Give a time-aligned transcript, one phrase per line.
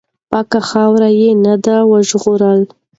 [0.29, 2.65] پاکه خاوره یې نه ده وژغورلې.